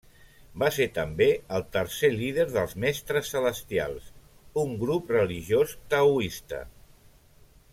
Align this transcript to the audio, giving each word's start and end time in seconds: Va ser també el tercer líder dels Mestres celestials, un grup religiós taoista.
Va 0.61 0.69
ser 0.75 0.85
també 0.93 1.25
el 1.57 1.65
tercer 1.75 2.09
líder 2.13 2.45
dels 2.55 2.73
Mestres 2.85 3.29
celestials, 3.35 4.09
un 4.63 4.73
grup 4.85 5.13
religiós 5.19 5.77
taoista. 5.95 6.63